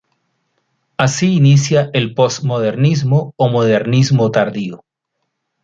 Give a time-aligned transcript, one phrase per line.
[0.97, 4.83] Así inicia el "post modernismo" o "modernismo tardío".